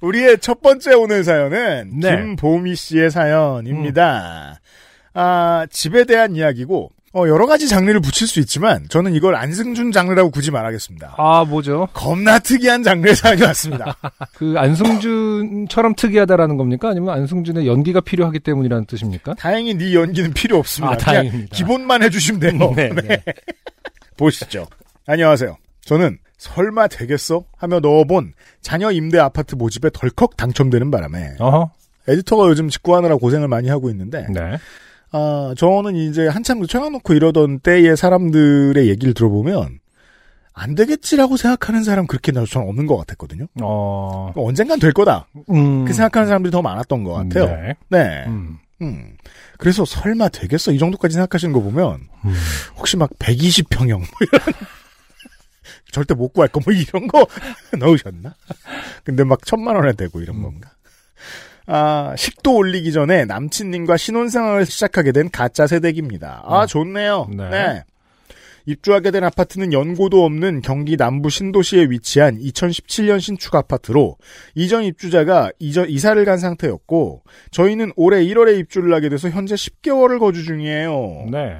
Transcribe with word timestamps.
우리의 0.00 0.38
첫 0.38 0.62
번째 0.62 0.94
오늘 0.94 1.24
사연은 1.24 2.00
네. 2.00 2.16
김보미 2.16 2.74
씨의 2.74 3.10
사연입니다. 3.10 4.60
아, 5.12 5.66
집에 5.70 6.04
대한 6.04 6.36
이야기고 6.36 6.90
어, 7.12 7.26
여러 7.26 7.46
가지 7.46 7.66
장르를 7.68 8.00
붙일 8.00 8.28
수 8.28 8.38
있지만 8.38 8.86
저는 8.88 9.14
이걸 9.14 9.34
안승준 9.34 9.90
장르라고 9.90 10.30
굳이 10.30 10.52
말하겠습니다. 10.52 11.16
아, 11.18 11.44
뭐죠? 11.44 11.88
겁나 11.92 12.38
특이한 12.38 12.84
장르의 12.84 13.16
사연이 13.16 13.42
왔습니다. 13.42 13.96
그 14.34 14.54
안승준처럼 14.56 15.96
특이하다라는 15.96 16.56
겁니까? 16.56 16.88
아니면 16.88 17.12
안승준의 17.14 17.66
연기가 17.66 18.00
필요하기 18.00 18.38
때문이라는 18.40 18.86
뜻입니까? 18.86 19.34
다행히 19.34 19.74
네 19.74 19.92
연기는 19.94 20.32
필요 20.32 20.56
없습니다. 20.58 20.94
아, 20.94 20.96
다행입니다. 20.96 21.56
기본만 21.56 22.04
해주시면 22.04 22.40
돼요. 22.40 22.72
네, 22.76 22.90
네. 22.90 23.24
보시죠. 24.16 24.66
안녕하세요. 25.06 25.56
저는 25.84 26.16
설마 26.40 26.88
되겠어? 26.88 27.44
하며 27.58 27.80
넣어본 27.80 28.32
자녀 28.62 28.90
임대 28.90 29.18
아파트 29.18 29.54
모집에 29.54 29.90
덜컥 29.92 30.38
당첨되는 30.38 30.90
바람에 30.90 31.34
어허. 31.38 31.70
에디터가 32.08 32.48
요즘 32.48 32.70
직구하느라 32.70 33.16
고생을 33.16 33.46
많이 33.46 33.68
하고 33.68 33.90
있는데 33.90 34.26
네. 34.32 34.56
아, 35.12 35.54
저는 35.58 35.96
이제 35.96 36.26
한참 36.28 36.66
쳐놓고 36.66 37.12
이러던 37.12 37.60
때의 37.60 37.94
사람들의 37.94 38.88
얘기를 38.88 39.12
들어보면 39.12 39.80
안 40.54 40.74
되겠지라고 40.74 41.36
생각하는 41.36 41.84
사람 41.84 42.06
그렇게 42.06 42.32
나 42.32 42.46
저는 42.46 42.68
없는 42.68 42.86
것 42.86 42.96
같았거든요. 42.96 43.46
어. 43.62 44.32
언젠간 44.34 44.78
될 44.78 44.92
거다. 44.92 45.26
음. 45.50 45.84
그 45.84 45.92
생각하는 45.92 46.26
사람들이 46.26 46.50
더 46.50 46.62
많았던 46.62 47.04
것 47.04 47.12
같아요. 47.12 47.46
네. 47.46 47.74
네. 47.90 48.24
음. 48.28 48.58
음. 48.80 49.12
그래서 49.58 49.84
설마 49.84 50.30
되겠어? 50.30 50.72
이 50.72 50.78
정도까지 50.78 51.12
생각하시는 51.14 51.52
거 51.52 51.60
보면 51.60 52.00
음. 52.24 52.34
혹시 52.78 52.96
막 52.96 53.10
120평형 53.18 53.98
뭐 53.98 54.06
이런 54.20 54.40
절대 55.92 56.14
못 56.14 56.32
구할 56.32 56.48
거 56.48 56.60
뭐 56.64 56.72
이런 56.74 57.06
거 57.08 57.26
넣으셨나? 57.78 58.34
근데 59.04 59.24
막 59.24 59.44
천만 59.46 59.76
원에 59.76 59.92
되고 59.92 60.20
이런 60.20 60.36
음. 60.36 60.42
건가? 60.42 60.70
아, 61.66 62.14
식도 62.16 62.56
올리기 62.56 62.92
전에 62.92 63.24
남친님과 63.26 63.96
신혼생활을 63.96 64.66
시작하게 64.66 65.12
된 65.12 65.30
가짜 65.30 65.66
세대기입니다. 65.66 66.42
아, 66.44 66.60
어. 66.60 66.66
좋네요. 66.66 67.28
네. 67.30 67.48
네. 67.50 67.84
입주하게 68.66 69.10
된 69.10 69.24
아파트는 69.24 69.72
연고도 69.72 70.24
없는 70.24 70.60
경기 70.62 70.96
남부 70.96 71.30
신도시에 71.30 71.84
위치한 71.90 72.38
2017년 72.38 73.18
신축 73.20 73.54
아파트로 73.54 74.16
이전 74.54 74.84
입주자가 74.84 75.50
이전 75.58 75.88
이사를 75.88 76.22
간 76.24 76.38
상태였고 76.38 77.22
저희는 77.52 77.92
올해 77.96 78.22
1월에 78.24 78.58
입주를 78.58 78.92
하게 78.92 79.08
돼서 79.08 79.30
현재 79.30 79.54
10개월을 79.54 80.18
거주 80.20 80.44
중이에요. 80.44 81.26
네. 81.32 81.56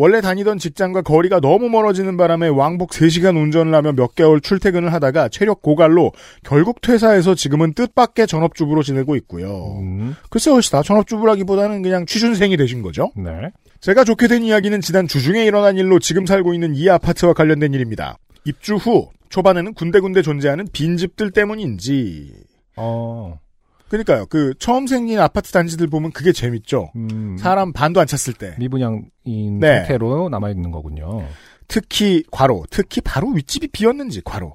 원래 0.00 0.20
다니던 0.20 0.58
직장과 0.58 1.02
거리가 1.02 1.40
너무 1.40 1.68
멀어지는 1.68 2.16
바람에 2.16 2.46
왕복 2.46 2.90
3시간 2.90 3.36
운전을 3.36 3.74
하며 3.74 3.90
몇 3.90 4.14
개월 4.14 4.40
출퇴근을 4.40 4.92
하다가 4.92 5.28
체력 5.28 5.60
고갈로 5.60 6.12
결국 6.44 6.80
퇴사해서 6.80 7.34
지금은 7.34 7.74
뜻밖의 7.74 8.28
전업주부로 8.28 8.84
지내고 8.84 9.16
있고요. 9.16 9.76
음. 9.80 10.14
글쎄 10.30 10.52
훨씬 10.52 10.80
전업주부라기보다는 10.80 11.82
그냥 11.82 12.06
취준생이 12.06 12.56
되신 12.56 12.80
거죠. 12.82 13.10
네. 13.16 13.50
제가 13.80 14.04
좋게 14.04 14.28
된 14.28 14.44
이야기는 14.44 14.80
지난 14.82 15.08
주중에 15.08 15.44
일어난 15.44 15.76
일로 15.76 15.98
지금 15.98 16.26
살고 16.26 16.54
있는 16.54 16.76
이 16.76 16.88
아파트와 16.88 17.32
관련된 17.32 17.74
일입니다. 17.74 18.18
입주 18.44 18.76
후 18.76 19.08
초반에는 19.30 19.74
군데군데 19.74 20.22
존재하는 20.22 20.68
빈집들 20.72 21.32
때문인지 21.32 22.34
어. 22.76 23.40
그러니까요. 23.88 24.26
그 24.26 24.54
처음 24.58 24.86
생긴 24.86 25.18
아파트 25.20 25.50
단지들 25.52 25.86
보면 25.88 26.12
그게 26.12 26.32
재밌죠. 26.32 26.90
음. 26.96 27.36
사람 27.38 27.72
반도 27.72 28.00
안 28.00 28.06
찼을 28.06 28.34
때. 28.34 28.54
미분양인 28.58 29.58
네. 29.60 29.78
상태로 29.78 30.28
남아 30.28 30.50
있는 30.50 30.70
거군요. 30.70 31.26
특히 31.66 32.22
과로, 32.30 32.64
특히 32.70 33.00
바로 33.00 33.30
윗집이 33.30 33.68
비었는지 33.68 34.22
과로. 34.24 34.54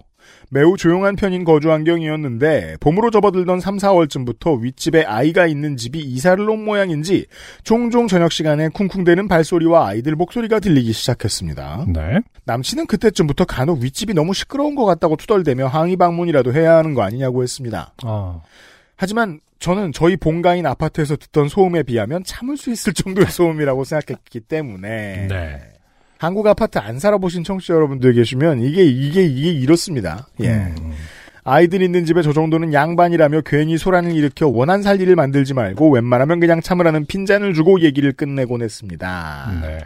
매우 0.50 0.78
조용한 0.78 1.16
편인 1.16 1.46
거주 1.46 1.72
환경이었는데 1.72 2.78
봄으로 2.80 3.10
접어들던 3.10 3.60
3, 3.60 3.78
4월쯤부터 3.78 4.62
윗집에 4.62 5.04
아이가 5.04 5.48
있는 5.48 5.78
집이 5.78 6.00
이사를 6.00 6.48
온 6.48 6.64
모양인지 6.64 7.26
종종 7.64 8.08
저녁 8.08 8.32
시간에 8.32 8.70
쿵쿵대는 8.70 9.28
발소리와 9.28 9.88
아이들 9.88 10.16
목소리가 10.16 10.60
들리기 10.60 10.94
시작했습니다. 10.94 11.86
네. 11.88 12.20
남친은 12.46 12.86
그때쯤부터 12.86 13.46
간혹 13.46 13.82
윗집이 13.82 14.14
너무 14.14 14.34
시끄러운 14.34 14.76
것 14.76 14.86
같다고 14.86 15.16
투덜대며 15.16 15.68
항의 15.68 15.96
방문이라도 15.96 16.54
해야 16.54 16.78
하는 16.78 16.94
거 16.94 17.02
아니냐고 17.02 17.42
했습니다. 17.42 17.94
아. 18.04 18.42
하지만 18.96 19.40
저는 19.60 19.94
저희 19.94 20.18
본가인 20.18 20.66
아파트에서 20.66 21.16
듣던 21.16 21.48
소음에 21.48 21.84
비하면 21.84 22.24
참을 22.24 22.58
수 22.58 22.72
있을 22.72 22.94
정도의 22.94 23.28
소음이라고 23.32 23.84
생각했기 23.84 24.42
때문에 24.42 25.28
네. 25.30 25.62
한국 26.18 26.48
아파트 26.48 26.78
안 26.78 27.00
살아보신 27.00 27.44
청취자 27.44 27.74
여러분들 27.74 28.14
계시면 28.14 28.62
이게 28.62 28.84
이게 28.86 29.24
이게 29.24 29.52
이렇습니다. 29.52 30.28
예. 30.42 30.50
음. 30.50 30.94
아이들 31.44 31.82
있는 31.82 32.06
집에 32.06 32.22
저 32.22 32.32
정도는 32.32 32.74
양반이라며 32.74 33.42
괜히 33.46 33.78
소란을 33.78 34.16
일으켜 34.16 34.48
원한 34.48 34.82
살 34.82 35.02
일을 35.02 35.16
만들지 35.16 35.54
말고 35.54 35.92
웬만하면 35.92 36.40
그냥 36.40 36.62
참으라는 36.62 37.06
핀잔을 37.06 37.54
주고 37.54 37.82
얘기를 37.82 38.14
끝내곤 38.14 38.62
했습니다. 38.62 39.60
네. 39.62 39.80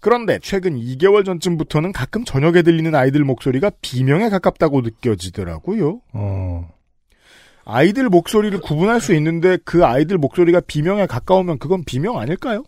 그런데 0.00 0.38
최근 0.40 0.76
2개월 0.78 1.26
전쯤부터는 1.26 1.92
가끔 1.92 2.24
저녁에 2.24 2.62
들리는 2.62 2.94
아이들 2.94 3.22
목소리가 3.24 3.70
비명에 3.82 4.30
가깝다고 4.30 4.80
느껴지더라고요. 4.80 6.00
어. 6.12 6.68
아이들 7.64 8.08
목소리를 8.08 8.58
구분할 8.60 9.00
수 9.00 9.14
있는데 9.14 9.58
그 9.64 9.84
아이들 9.84 10.18
목소리가 10.18 10.60
비명에 10.60 11.06
가까우면 11.06 11.58
그건 11.58 11.84
비명 11.84 12.18
아닐까요? 12.18 12.64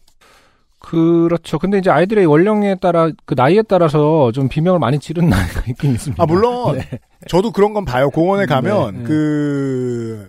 그렇죠. 0.78 1.58
근데 1.58 1.78
이제 1.78 1.90
아이들의 1.90 2.24
연령에 2.24 2.74
따라 2.80 3.08
그 3.24 3.34
나이에 3.34 3.62
따라서 3.62 4.32
좀 4.32 4.48
비명을 4.48 4.80
많이 4.80 4.98
지르는 4.98 5.28
나이가 5.30 5.62
있긴 5.68 5.92
있습니다. 5.92 6.22
아 6.22 6.26
물론 6.26 6.76
네. 6.78 6.98
저도 7.28 7.52
그런 7.52 7.72
건 7.72 7.84
봐요. 7.84 8.10
공원에 8.10 8.46
가면 8.46 8.92
네, 8.92 8.98
네. 8.98 9.04
그. 9.04 10.28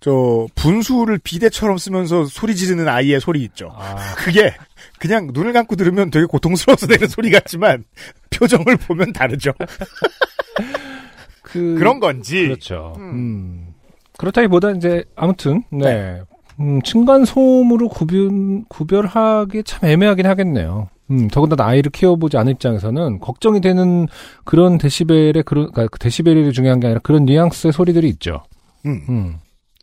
저 0.00 0.46
분수를 0.54 1.18
비대처럼 1.18 1.76
쓰면서 1.76 2.24
소리 2.26 2.54
지르는 2.54 2.86
아이의 2.86 3.20
소리 3.20 3.42
있죠. 3.42 3.72
아, 3.76 3.96
그게 4.14 4.54
그냥 5.00 5.30
눈을 5.32 5.52
감고 5.52 5.74
들으면 5.74 6.10
되게 6.10 6.24
고통스러워서 6.24 6.86
내는 6.86 7.08
소리 7.10 7.32
같지만 7.32 7.82
표정을 8.30 8.76
보면 8.76 9.12
다르죠. 9.12 9.52
그 11.42 11.74
그런 11.76 11.98
건지. 11.98 12.44
그렇죠. 12.44 12.94
음. 12.98 13.67
그렇다기보다 14.18 14.72
이제 14.72 15.04
아무튼 15.16 15.62
네. 15.70 16.20
음, 16.60 16.82
층간 16.82 17.24
소음으로 17.24 17.88
구분 17.88 18.64
구별하기 18.68 19.62
참 19.64 19.88
애매하긴 19.88 20.26
하겠네요. 20.26 20.88
음, 21.10 21.28
더군다나 21.28 21.70
아이를 21.70 21.90
키워보지 21.90 22.36
않은 22.36 22.52
입장에서는 22.52 23.20
걱정이 23.20 23.60
되는 23.60 24.06
그런 24.44 24.76
데시벨의 24.76 25.44
그런 25.46 25.72
그러니까 25.72 25.86
그 25.86 25.98
데시벨이 25.98 26.52
중요한 26.52 26.80
게 26.80 26.88
아니라 26.88 27.00
그런 27.02 27.24
뉘앙스의 27.24 27.72
소리들이 27.72 28.08
있죠. 28.10 28.42
음. 28.84 29.00
음. 29.08 29.36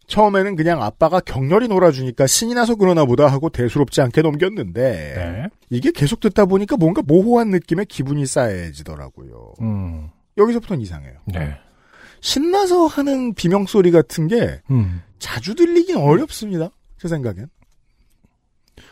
처음에는 0.07 0.55
그냥 0.55 0.83
아빠가 0.83 1.19
격렬히 1.19 1.67
놀아주니까 1.67 2.27
신이 2.27 2.53
나서 2.53 2.75
그러나 2.75 3.05
보다 3.05 3.25
하고 3.25 3.49
대수롭지 3.49 4.01
않게 4.01 4.21
넘겼는데 4.21 4.81
네. 5.15 5.47
이게 5.71 5.91
계속 5.91 6.19
듣다 6.19 6.45
보니까 6.45 6.77
뭔가 6.77 7.01
모호한 7.01 7.49
느낌의 7.49 7.87
기분이 7.87 8.25
쌓여지더라고요. 8.27 9.53
음. 9.61 10.09
여기서부터는 10.37 10.81
이상해요. 10.83 11.13
네. 11.25 11.57
신나서 12.25 12.87
하는 12.87 13.35
비명 13.35 13.67
소리 13.67 13.91
같은 13.91 14.27
게 14.27 14.59
음. 14.71 15.01
자주 15.19 15.53
들리긴 15.53 15.97
어렵습니다. 15.97 16.71
제 16.99 17.07
생각엔. 17.07 17.45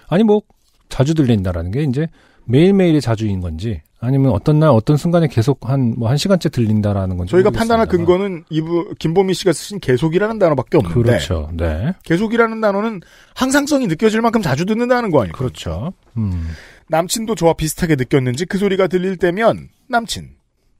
아니 0.07 0.23
뭐 0.23 0.41
자주 0.87 1.15
들린다라는 1.15 1.71
게 1.71 1.81
이제 1.83 2.07
매일매일의 2.45 3.01
자주인 3.01 3.39
건지 3.41 3.81
아니면 3.99 4.33
어떤 4.33 4.59
날 4.59 4.69
어떤 4.69 4.97
순간에 4.97 5.27
계속 5.27 5.67
한 5.67 5.95
뭐 5.97 6.07
한 6.09 6.17
시간째 6.17 6.49
들린다라는 6.49 7.17
건지 7.17 7.31
저희가 7.31 7.49
판단할 7.49 7.87
모르겠습니다만. 7.87 8.19
근거는 8.19 8.45
이부 8.51 8.93
김보미 8.99 9.33
씨가 9.33 9.51
쓰신 9.51 9.79
계속이라는 9.79 10.37
단어밖에 10.37 10.77
없는데 10.77 11.01
그렇죠. 11.01 11.49
네. 11.53 11.93
계속이라는 12.03 12.61
단어는 12.61 13.01
항상성이 13.33 13.87
느껴질 13.87 14.21
만큼 14.21 14.43
자주 14.43 14.65
듣는다는 14.65 15.09
거 15.09 15.21
아닐까요? 15.21 15.39
그렇죠. 15.39 15.93
음. 16.17 16.49
남친도 16.89 17.33
저와 17.33 17.53
비슷하게 17.53 17.95
느꼈는지 17.95 18.45
그 18.45 18.59
소리가 18.59 18.85
들릴 18.87 19.17
때면 19.17 19.69
남친 19.89 20.29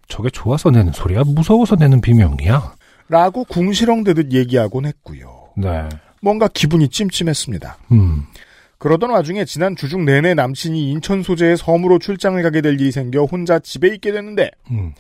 저게 0.08 0.30
좋아서 0.30 0.70
내는 0.70 0.92
소리야? 0.92 1.24
무서워서 1.26 1.76
내는 1.76 2.02
비명이야? 2.02 2.76
라고 3.10 3.44
궁시렁대듯 3.46 4.32
얘기하곤 4.32 4.86
했고요. 4.86 5.50
네. 5.58 5.88
뭔가 6.22 6.48
기분이 6.48 6.90
찜찜했습니다. 6.90 7.78
음. 7.92 8.24
그러던 8.78 9.12
와중에 9.12 9.46
지난 9.46 9.76
주중 9.76 10.04
내내 10.06 10.34
남친이 10.34 10.92
인천 10.92 11.24
소재의 11.24 11.58
섬으로 11.58 12.00
출장을 12.00 12.42
가게 12.44 12.62
될 12.62 12.74
일이 12.74 12.92
생겨 12.92 13.24
혼자 13.24 13.60
집에 13.60 13.88
있게 13.90 14.12
됐는데 14.12 14.52
음. 14.72 14.94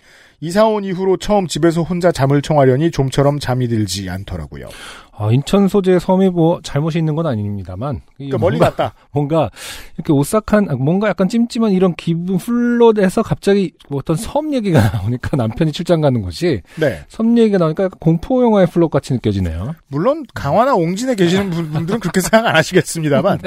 이사 0.44 0.66
온 0.68 0.84
이후로 0.84 1.16
처음 1.18 1.48
집에서 1.48 1.84
혼자 1.84 2.12
잠을 2.12 2.42
청하려니 2.42 2.92
좀처럼 2.92 3.40
잠이 3.40 3.69
들지 3.69 4.10
않더라고요. 4.10 4.68
아, 5.16 5.30
인천 5.31 5.69
소재 5.69 6.00
섬이 6.00 6.31
뭐 6.31 6.60
잘못이 6.62 6.98
있는 6.98 7.16
건 7.16 7.28
아닙니다만. 7.28 8.01
이 8.18 8.28
그러니까 8.30 8.38
멀리 8.40 8.57
뭔가- 8.57 8.69
갔다. 8.75 8.94
뭔가 9.13 9.50
이렇게 9.95 10.12
오싹한 10.12 10.69
아, 10.69 10.75
뭔가 10.75 11.07
약간 11.07 11.30
찜찜한 11.30 11.72
이런 11.72 11.95
기분 11.95 12.38
플롯에서 12.40 13.24
갑자기 13.24 13.72
뭐 13.88 14.00
어떤 14.00 14.18
섬 14.18 14.54
얘기가 14.54 14.81
나오니까 14.92 15.38
남편이 15.38 15.72
출장 15.72 16.01
가는 16.01 16.22
곳이 16.22 16.62
네. 16.78 17.06
섬 17.07 17.38
얘기가 17.38 17.57
나오니까 17.57 17.88
공포 18.01 18.44
영화의 18.44 18.68
플롯 18.68 18.92
같이 18.92 19.13
느껴지네요. 19.13 19.75
물론 19.88 20.25
강화나 20.34 20.74
옹진에 20.75 21.16
계시는 21.16 21.51
분- 21.51 21.72
분들은 21.72 22.01
그렇게 22.01 22.19
생각 22.19 22.48
안 22.48 22.56
하시겠습니다만 22.57 23.39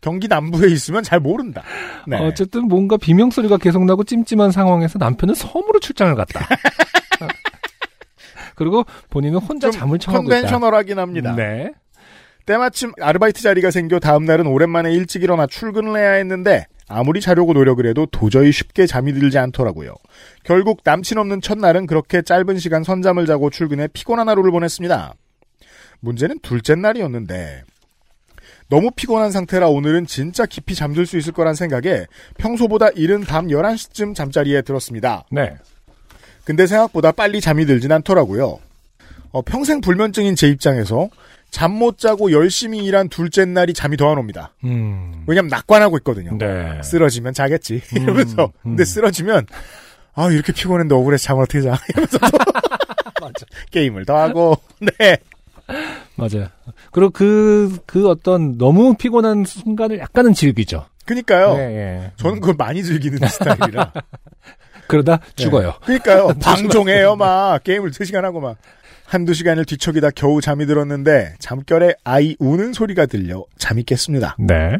경기 0.00 0.28
남부에 0.28 0.68
있으면 0.68 1.02
잘 1.02 1.20
모른다. 1.20 1.62
네. 2.06 2.18
어쨌든 2.18 2.68
뭔가 2.68 2.96
비명 2.96 3.30
소리가 3.30 3.58
계속 3.58 3.84
나고 3.84 4.04
찜찜한 4.04 4.52
상황에서 4.52 4.98
남편은 4.98 5.34
섬으로 5.34 5.80
출장을 5.80 6.14
갔다. 6.14 6.46
그리고 8.54 8.84
본인은 9.10 9.38
혼자 9.38 9.70
좀 9.70 9.80
잠을 9.80 9.98
청하고 9.98 10.24
있다. 10.24 10.34
conventional하긴 10.34 10.98
합니다. 10.98 11.34
네. 11.34 11.72
때마침 12.46 12.92
아르바이트 13.00 13.42
자리가 13.42 13.70
생겨 13.70 13.98
다음 13.98 14.24
날은 14.24 14.46
오랜만에 14.46 14.92
일찍 14.92 15.22
일어나 15.22 15.46
출근을 15.46 15.96
해야 15.96 16.12
했는데 16.12 16.66
아무리 16.88 17.20
자려고 17.20 17.52
노력을 17.52 17.84
해도 17.84 18.06
도저히 18.06 18.50
쉽게 18.50 18.86
잠이 18.86 19.12
들지 19.12 19.38
않더라고요. 19.38 19.94
결국 20.44 20.80
남친 20.82 21.18
없는 21.18 21.42
첫날은 21.42 21.86
그렇게 21.86 22.22
짧은 22.22 22.58
시간 22.58 22.82
선잠을 22.82 23.26
자고 23.26 23.50
출근해 23.50 23.88
피곤한 23.88 24.28
하루를 24.28 24.50
보냈습니다. 24.50 25.14
문제는 26.00 26.38
둘째 26.40 26.74
날이었는데 26.74 27.64
너무 28.70 28.90
피곤한 28.90 29.30
상태라 29.30 29.68
오늘은 29.68 30.06
진짜 30.06 30.44
깊이 30.46 30.74
잠들 30.74 31.06
수 31.06 31.16
있을 31.16 31.32
거란 31.32 31.54
생각에 31.54 32.06
평소보다 32.36 32.88
이른 32.90 33.22
밤 33.22 33.48
11시쯤 33.48 34.14
잠자리에 34.14 34.62
들었습니다. 34.62 35.24
네. 35.30 35.56
근데 36.44 36.66
생각보다 36.66 37.12
빨리 37.12 37.40
잠이 37.40 37.66
들진 37.66 37.92
않더라고요. 37.92 38.58
어, 39.32 39.42
평생 39.42 39.80
불면증인 39.80 40.34
제 40.36 40.48
입장에서 40.48 41.08
잠 41.50 41.72
못 41.72 41.96
자고 41.98 42.30
열심히 42.30 42.84
일한 42.84 43.08
둘째 43.08 43.44
날이 43.46 43.72
잠이 43.72 43.96
더 43.96 44.10
안 44.10 44.18
옵니다. 44.18 44.52
음. 44.64 45.24
왜냐면 45.26 45.48
낙관하고 45.48 45.96
있거든요. 45.98 46.36
네. 46.36 46.78
쓰러지면 46.82 47.32
자겠지. 47.32 47.80
이러면서. 47.96 48.44
음. 48.66 48.76
근데 48.76 48.84
쓰러지면, 48.84 49.46
아, 50.14 50.28
이렇게 50.30 50.52
피곤했는데 50.52 50.94
억울해서 50.94 51.24
잠을 51.24 51.44
어떻게 51.44 51.62
자. 51.62 51.78
이러면서 51.88 52.18
또 52.18 52.28
맞아. 53.22 53.46
게임을 53.70 54.04
더 54.04 54.18
하고. 54.18 54.58
네. 54.98 55.16
맞아요. 56.16 56.48
그리고 56.90 57.10
그, 57.10 57.78
그 57.86 58.08
어떤 58.08 58.58
너무 58.58 58.94
피곤한 58.94 59.44
순간을 59.44 59.98
약간은 59.98 60.34
즐기죠. 60.34 60.86
그니까요. 61.04 61.54
예, 61.56 61.60
예. 61.60 62.12
저는 62.16 62.40
그걸 62.40 62.54
많이 62.58 62.82
즐기는 62.82 63.18
스타일이라. 63.28 63.92
그러다 64.88 65.20
죽어요. 65.36 65.74
그니까요. 65.84 66.28
방종해요, 66.42 67.16
막. 67.16 67.62
게임을 67.62 67.90
3시간 67.92 68.22
하고 68.22 68.40
막. 68.40 68.56
한두 69.04 69.32
시간을 69.32 69.64
뒤척이다 69.64 70.10
겨우 70.10 70.40
잠이 70.40 70.66
들었는데, 70.66 71.36
잠결에 71.38 71.94
아이 72.04 72.36
우는 72.38 72.74
소리가 72.74 73.06
들려 73.06 73.44
잠이 73.56 73.84
깼습니다. 73.84 74.36
네. 74.38 74.78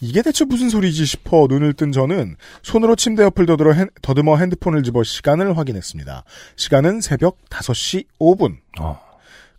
이게 0.00 0.20
대체 0.22 0.44
무슨 0.44 0.68
소리지 0.68 1.06
싶어 1.06 1.46
눈을 1.48 1.72
뜬 1.72 1.90
저는 1.92 2.36
손으로 2.62 2.96
침대 2.96 3.22
옆을 3.22 3.46
더듬어, 3.46 3.72
핸, 3.72 3.88
더듬어 4.02 4.36
핸드폰을 4.36 4.82
집어 4.82 5.02
시간을 5.02 5.56
확인했습니다. 5.56 6.24
시간은 6.56 7.00
새벽 7.00 7.38
5시 7.48 8.06
5분. 8.18 8.56
어. 8.80 9.05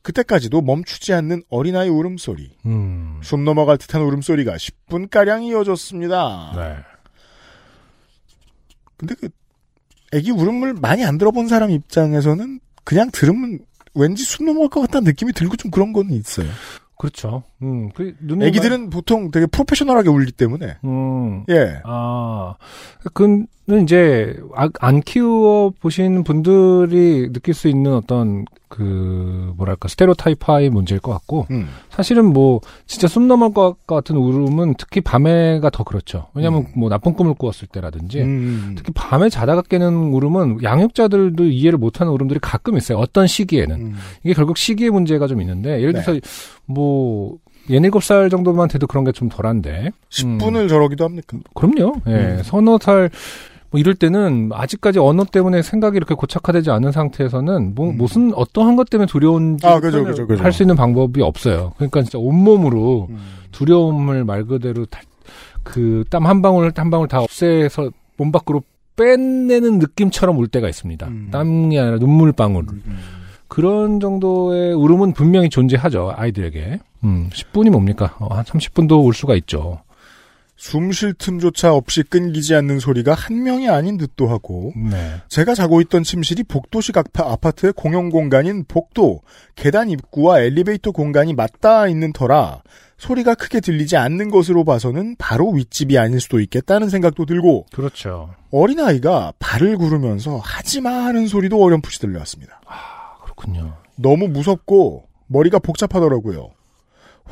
그때까지도 0.07 0.61
멈추지 0.61 1.11
않는 1.11 1.43
어린아이 1.49 1.89
울음소리. 1.89 2.49
음. 2.65 3.19
숨 3.21 3.43
넘어갈 3.43 3.77
듯한 3.77 4.01
울음소리가 4.01 4.53
10분가량 4.53 5.43
이어졌습니다. 5.43 6.53
네. 6.55 6.75
근데 8.95 9.15
그 9.15 9.27
애기 10.13 10.31
울음을 10.31 10.75
많이 10.75 11.03
안 11.03 11.17
들어본 11.17 11.49
사람 11.49 11.71
입장에서는 11.71 12.61
그냥 12.85 13.09
들으면 13.11 13.59
왠지 13.93 14.23
숨 14.23 14.45
넘어갈 14.45 14.69
것 14.69 14.79
같다는 14.79 15.03
느낌이 15.03 15.33
들고 15.33 15.57
좀 15.57 15.71
그런 15.71 15.91
건 15.91 16.09
있어요. 16.11 16.47
그렇죠. 16.97 17.43
음. 17.61 17.89
그, 17.89 18.15
눈에. 18.21 18.47
애기들은 18.47 18.89
보통 18.89 19.29
되게 19.29 19.45
프로페셔널하게 19.45 20.07
울기 20.07 20.31
때문에. 20.31 20.77
음. 20.85 21.43
예. 21.49 21.81
아, 21.83 22.55
그 23.13 23.45
는 23.69 23.83
이제 23.83 24.33
아- 24.55 24.69
안 24.79 25.01
키워 25.01 25.71
보신 25.81 26.23
분들이 26.23 27.29
느낄 27.33 27.53
수 27.53 27.67
있는 27.67 27.93
어떤 27.95 28.45
그 28.69 29.51
뭐랄까 29.57 29.89
스테레오타이프의 29.89 30.69
문제일 30.69 31.01
것 31.01 31.11
같고 31.11 31.47
음. 31.51 31.67
사실은 31.89 32.31
뭐 32.31 32.61
진짜 32.85 33.09
숨 33.09 33.27
넘을 33.27 33.53
것 33.53 33.75
같은 33.85 34.15
울음은 34.15 34.75
특히 34.77 35.01
밤에가 35.01 35.69
더 35.69 35.83
그렇죠. 35.83 36.27
왜냐하면 36.33 36.61
음. 36.61 36.79
뭐 36.79 36.87
나쁜 36.89 37.13
꿈을 37.13 37.33
꾸었을 37.33 37.67
때라든지 37.67 38.21
음. 38.21 38.75
특히 38.77 38.93
밤에 38.95 39.27
자다가 39.27 39.63
깨는 39.63 40.13
울음은 40.13 40.63
양육자들도 40.63 41.43
이해를 41.47 41.77
못하는 41.77 42.13
울음들이 42.13 42.39
가끔 42.41 42.77
있어요. 42.77 42.99
어떤 42.99 43.27
시기에는 43.27 43.75
음. 43.75 43.95
이게 44.23 44.33
결국 44.33 44.57
시기의 44.57 44.91
문제가 44.91 45.27
좀 45.27 45.41
있는데 45.41 45.81
예를 45.81 45.91
네. 45.91 46.01
들어서 46.03 46.21
뭐 46.65 47.35
예닐곱 47.69 48.01
살 48.01 48.29
정도만 48.29 48.69
돼도 48.69 48.87
그런 48.87 49.03
게 49.03 49.11
좀 49.11 49.27
덜한데 49.27 49.91
10분을 50.09 50.69
저러기도 50.69 51.03
합니까? 51.03 51.37
그럼요. 51.53 51.95
예. 52.07 52.11
음. 52.11 52.41
서너 52.45 52.77
살, 52.81 53.09
뭐 53.69 53.79
이럴 53.79 53.95
때는 53.95 54.51
아직까지 54.53 54.99
언어 54.99 55.25
때문에 55.25 55.61
생각이 55.61 55.97
이렇게 55.97 56.15
고착화되지 56.15 56.71
않은 56.71 56.91
상태에서는 56.91 57.75
뭐, 57.75 57.89
음. 57.89 57.97
무슨 57.97 58.33
어떠한 58.33 58.75
것 58.75 58.89
때문에 58.89 59.07
두려운지 59.07 59.65
아, 59.67 59.79
그죠, 59.79 60.03
그죠, 60.05 60.25
그죠. 60.27 60.43
할수 60.43 60.63
있는 60.63 60.75
방법이 60.75 61.21
없어요. 61.21 61.73
그러니까 61.75 62.01
진짜 62.03 62.17
온몸으로 62.17 63.07
음. 63.09 63.17
두려움을 63.51 64.23
말 64.25 64.45
그대로 64.45 64.85
그 65.63 66.03
땀 66.09 66.25
한 66.25 66.41
방울 66.41 66.71
한 66.75 66.89
방울 66.89 67.07
다 67.09 67.19
없애서 67.21 67.89
몸 68.15 68.31
밖으로 68.31 68.61
빼내는 68.95 69.79
느낌처럼 69.79 70.37
울 70.37 70.47
때가 70.47 70.67
있습니다. 70.69 71.07
음. 71.07 71.27
땀이 71.31 71.77
아니라 71.77 71.99
눈물 71.99 72.31
방울. 72.31 72.65
음. 72.71 72.99
그런 73.49 73.99
정도의 73.99 74.73
울음은 74.73 75.13
분명히 75.13 75.49
존재하죠, 75.49 76.13
아이들에게. 76.15 76.79
음, 77.03 77.29
10분이 77.31 77.69
뭡니까? 77.69 78.15
어, 78.19 78.33
한 78.33 78.43
30분도 78.43 79.05
울 79.05 79.13
수가 79.13 79.35
있죠. 79.35 79.79
숨 80.57 80.91
쉴 80.91 81.13
틈조차 81.13 81.73
없이 81.73 82.01
끊기지 82.01 82.55
않는 82.55 82.79
소리가 82.79 83.13
한 83.13 83.43
명이 83.43 83.69
아닌 83.69 83.97
듯도 83.97 84.27
하고 84.27 84.73
네. 84.75 85.15
제가 85.29 85.53
자고 85.53 85.81
있던 85.81 86.01
침실이 86.03 86.43
복도식 86.43 86.97
아파- 86.97 87.31
아파트의 87.31 87.73
공용 87.73 88.09
공간인 88.09 88.65
복도 88.67 89.21
계단 89.55 89.91
입구와 89.91 90.41
엘리베이터 90.41 90.89
공간이 90.91 91.33
맞닿아 91.35 91.87
있는 91.87 92.11
터라 92.11 92.63
소리가 92.97 93.35
크게 93.35 93.59
들리지 93.59 93.95
않는 93.97 94.31
것으로 94.31 94.63
봐서는 94.65 95.15
바로 95.19 95.51
윗집이 95.51 95.95
아닐 95.99 96.19
수도 96.19 96.39
있겠다는 96.39 96.89
생각도 96.89 97.25
들고 97.27 97.67
그렇죠. 97.71 98.33
어린아이가 98.49 99.33
발을 99.37 99.77
구르면서 99.77 100.37
하지마 100.37 100.89
하는 100.89 101.27
소리도 101.27 101.61
어렴풋이 101.63 101.99
들려왔습니다. 101.99 102.59
그렇군요. 103.23 103.75
너무 103.95 104.27
무섭고 104.27 105.05
머리가 105.27 105.59
복잡하더라고요. 105.59 106.49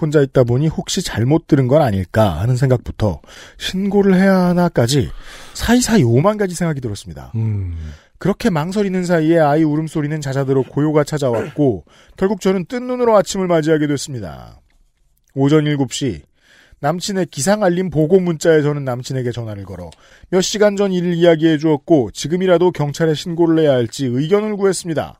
혼자 0.01 0.21
있다 0.21 0.43
보니 0.43 0.67
혹시 0.67 1.01
잘못 1.01 1.47
들은 1.47 1.67
건 1.67 1.81
아닐까 1.81 2.39
하는 2.39 2.55
생각부터 2.55 3.21
신고를 3.57 4.15
해야 4.15 4.35
하나까지 4.45 5.09
사이사이 5.53 6.03
오만 6.03 6.37
가지 6.37 6.55
생각이 6.55 6.81
들었습니다. 6.81 7.31
음. 7.35 7.75
그렇게 8.17 8.49
망설이는 8.49 9.05
사이에 9.05 9.39
아이 9.39 9.63
울음소리는 9.63 10.21
잦아들어 10.21 10.63
고요가 10.63 11.03
찾아왔고 11.03 11.85
결국 12.17 12.41
저는 12.41 12.65
뜬 12.65 12.87
눈으로 12.87 13.15
아침을 13.17 13.47
맞이하게 13.47 13.87
됐습니다. 13.87 14.61
오전 15.33 15.65
7시 15.65 16.21
남친의 16.79 17.27
기상 17.27 17.63
알림 17.63 17.89
보고 17.89 18.19
문자에 18.19 18.61
저는 18.61 18.85
남친에게 18.85 19.31
전화를 19.31 19.63
걸어 19.63 19.89
몇 20.29 20.41
시간 20.41 20.75
전 20.75 20.91
일을 20.91 21.13
이야기해 21.13 21.57
주었고 21.57 22.11
지금이라도 22.11 22.71
경찰에 22.71 23.13
신고를 23.13 23.59
해야 23.59 23.73
할지 23.73 24.05
의견을 24.05 24.55
구했습니다. 24.55 25.19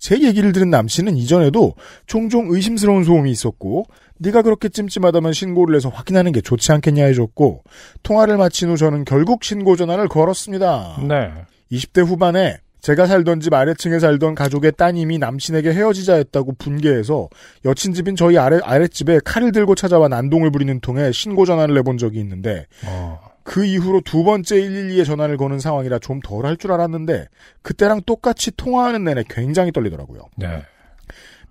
제 0.00 0.20
얘기를 0.20 0.50
들은 0.52 0.70
남친은 0.70 1.16
이전에도 1.16 1.74
종종 2.06 2.46
의심스러운 2.50 3.04
소음이 3.04 3.30
있었고 3.30 3.84
네가 4.18 4.42
그렇게 4.42 4.68
찜찜하다면 4.68 5.32
신고를 5.34 5.76
해서 5.76 5.90
확인하는 5.90 6.32
게 6.32 6.40
좋지 6.40 6.72
않겠냐 6.72 7.04
해줬고 7.04 7.62
통화를 8.02 8.38
마친 8.38 8.70
후 8.70 8.76
저는 8.76 9.04
결국 9.04 9.44
신고 9.44 9.76
전화를 9.76 10.08
걸었습니다. 10.08 11.02
네. 11.06 11.30
20대 11.70 12.04
후반에 12.04 12.58
제가 12.80 13.06
살던 13.06 13.40
집 13.40 13.52
아래층에 13.52 13.98
살던 13.98 14.34
가족의 14.34 14.72
따님이 14.72 15.18
남친에게 15.18 15.72
헤어지자 15.72 16.14
했다고 16.14 16.54
분개해서 16.58 17.28
여친 17.66 17.92
집인 17.92 18.16
저희 18.16 18.38
아래, 18.38 18.58
아랫집에 18.62 19.20
칼을 19.22 19.52
들고 19.52 19.74
찾아와 19.74 20.08
난동을 20.08 20.50
부리는 20.50 20.80
통에 20.80 21.12
신고 21.12 21.44
전화를 21.44 21.74
내본 21.74 21.98
적이 21.98 22.20
있는데 22.20 22.66
어. 22.86 23.29
그 23.42 23.64
이후로 23.64 24.02
두 24.02 24.22
번째 24.24 24.56
112에 24.56 25.04
전화를 25.06 25.36
거는 25.36 25.58
상황이라 25.58 25.98
좀 25.98 26.20
덜 26.22 26.44
할 26.46 26.56
줄 26.56 26.72
알았는데 26.72 27.26
그때랑 27.62 28.02
똑같이 28.06 28.50
통화하는 28.56 29.04
내내 29.04 29.24
굉장히 29.28 29.72
떨리더라고요. 29.72 30.22
네. 30.36 30.62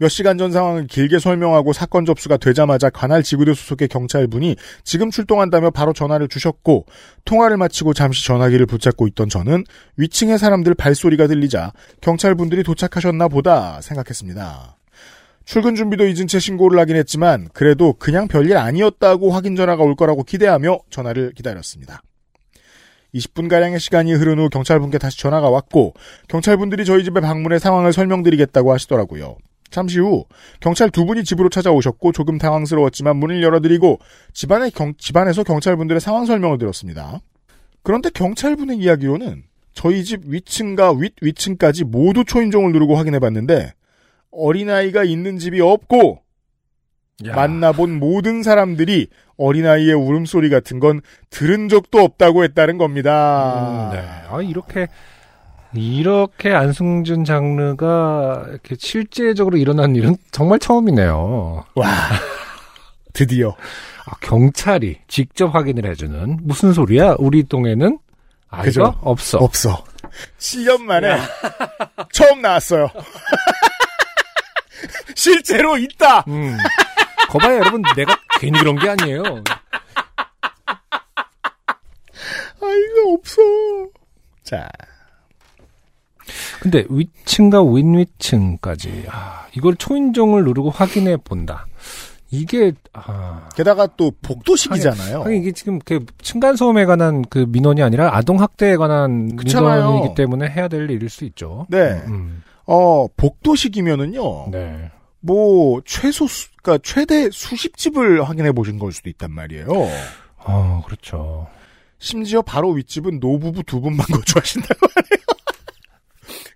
몇 0.01 0.07
시간 0.07 0.37
전 0.37 0.53
상황을 0.53 0.87
길게 0.87 1.19
설명하고 1.19 1.73
사건 1.73 2.05
접수가 2.05 2.37
되자마자 2.37 2.89
관할 2.89 3.21
지구대 3.21 3.53
소속의 3.53 3.89
경찰분이 3.89 4.55
지금 4.85 5.11
출동한다며 5.11 5.71
바로 5.71 5.91
전화를 5.91 6.29
주셨고 6.29 6.85
통화를 7.25 7.57
마치고 7.57 7.93
잠시 7.93 8.25
전화기를 8.25 8.65
붙잡고 8.65 9.07
있던 9.07 9.27
저는 9.27 9.65
위층의 9.97 10.37
사람들 10.39 10.75
발소리가 10.75 11.27
들리자 11.27 11.73
경찰분들이 11.99 12.63
도착하셨나 12.63 13.27
보다 13.27 13.81
생각했습니다. 13.81 14.77
출근 15.49 15.73
준비도 15.73 16.05
잊은 16.05 16.27
채 16.27 16.37
신고를 16.37 16.79
하긴 16.79 16.95
했지만 16.95 17.49
그래도 17.53 17.93
그냥 17.93 18.27
별일 18.27 18.55
아니었다고 18.55 19.31
확인 19.31 19.55
전화가 19.55 19.81
올 19.81 19.95
거라고 19.95 20.21
기대하며 20.21 20.77
전화를 20.91 21.31
기다렸습니다. 21.31 22.03
20분가량의 23.15 23.79
시간이 23.79 24.13
흐른 24.13 24.37
후 24.37 24.49
경찰분께 24.51 24.99
다시 24.99 25.17
전화가 25.17 25.49
왔고 25.49 25.95
경찰분들이 26.27 26.85
저희 26.85 27.03
집에 27.03 27.19
방문해 27.19 27.57
상황을 27.57 27.93
설명드리겠다고 27.93 28.71
하시더라고요. 28.71 29.37
잠시 29.71 29.97
후 29.97 30.25
경찰 30.59 30.91
두 30.91 31.03
분이 31.05 31.23
집으로 31.23 31.49
찾아오셨고 31.49 32.11
조금 32.11 32.37
당황스러웠지만 32.37 33.17
문을 33.17 33.41
열어드리고 33.41 33.97
집안에 34.33 34.69
경, 34.69 34.93
집안에서 34.99 35.41
경찰분들의 35.43 35.99
상황 35.99 36.27
설명을 36.27 36.59
들었습니다. 36.59 37.21
그런데 37.81 38.11
경찰분의 38.11 38.77
이야기로는 38.77 39.45
저희 39.73 40.03
집 40.03 40.21
위층과 40.25 40.91
윗 40.91 41.13
위층까지 41.19 41.85
모두 41.85 42.23
초인종을 42.23 42.71
누르고 42.71 42.95
확인해봤는데 42.95 43.73
어린아이가 44.31 45.03
있는 45.03 45.37
집이 45.37 45.61
없고 45.61 46.21
야. 47.25 47.35
만나본 47.35 47.99
모든 47.99 48.43
사람들이 48.43 49.07
어린아이의 49.37 49.93
울음소리 49.93 50.49
같은 50.49 50.79
건 50.79 51.01
들은 51.29 51.69
적도 51.69 51.99
없다고 51.99 52.43
했다는 52.43 52.77
겁니다. 52.77 53.89
음, 53.91 53.95
네. 53.97 54.05
아, 54.29 54.41
이렇게, 54.41 54.87
이렇게 55.73 56.53
안승준 56.53 57.25
장르가 57.25 58.45
이렇게 58.49 58.75
실제적으로 58.77 59.57
일어난 59.57 59.95
일은 59.95 60.15
정말 60.31 60.59
처음이네요. 60.59 61.65
와, 61.75 61.87
드디어. 63.13 63.49
아, 64.05 64.11
경찰이 64.21 64.99
직접 65.07 65.53
확인을 65.53 65.89
해주는 65.89 66.39
무슨 66.41 66.73
소리야? 66.73 67.15
우리 67.19 67.43
동에는 67.43 67.99
아이가 68.49 68.65
그죠. 68.65 68.95
없어. 69.01 69.37
없어. 69.39 69.83
7년 70.39 70.81
만에 70.81 71.17
처음 72.11 72.41
나왔어요. 72.41 72.89
실제로 75.19 75.77
있다! 75.77 76.23
음. 76.29 76.57
거봐요, 77.29 77.57
여러분. 77.57 77.81
내가 77.95 78.17
괜히 78.39 78.57
그런 78.57 78.77
게 78.77 78.89
아니에요. 78.89 79.21
아이가 82.61 83.13
없어. 83.13 83.41
자, 84.43 84.69
근데 86.61 86.85
위층과 86.89 87.63
윗위층까지 87.63 89.05
아, 89.09 89.45
이걸 89.55 89.75
초인종을 89.75 90.43
누르고 90.45 90.69
확인해 90.69 91.17
본다. 91.17 91.67
이게 92.31 92.71
아, 92.93 93.49
게다가 93.55 93.87
또 93.97 94.11
복도식이잖아요. 94.21 95.23
아니, 95.23 95.39
이게 95.39 95.51
지금 95.51 95.79
그 95.79 96.05
층간 96.21 96.55
소음에 96.55 96.85
관한 96.85 97.23
그 97.29 97.45
민원이 97.49 97.81
아니라 97.83 98.15
아동 98.15 98.39
학대에 98.39 98.77
관한 98.77 99.35
그렇잖아요. 99.35 99.87
민원이기 99.87 100.15
때문에 100.15 100.47
해야 100.49 100.67
될 100.67 100.89
일일 100.89 101.09
수 101.09 101.25
있죠. 101.25 101.65
네. 101.69 102.01
음, 102.07 102.43
어, 102.65 103.07
복도식이면은요. 103.17 104.51
네. 104.51 104.91
뭐 105.21 105.81
최소 105.85 106.27
수, 106.27 106.47
그러니까 106.61 106.81
최대 106.87 107.29
수십 107.31 107.75
집을 107.77 108.27
확인해 108.27 108.51
보신 108.51 108.79
걸 108.79 108.91
수도 108.91 109.09
있단 109.09 109.31
말이에요. 109.31 109.67
어, 110.37 110.81
그렇죠. 110.85 111.47
심지어 111.99 112.41
바로 112.41 112.71
윗집은 112.71 113.19
노부부 113.19 113.63
두 113.63 113.81
분만 113.81 114.05
거주하신다고 114.11 114.87
하네요. 114.95 115.25